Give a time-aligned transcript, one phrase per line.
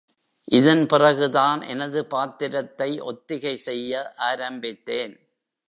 [0.47, 4.13] இதன் பிறகுதான் எனது பாத்திரத்தை ஒத்திகை செய்ய
[4.15, 5.15] ஆரம்பித்தேன்.